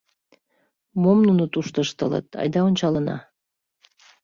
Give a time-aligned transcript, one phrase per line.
[1.01, 2.27] —Мом нуно тушто ыштылыт...
[2.41, 3.17] айда ончалына.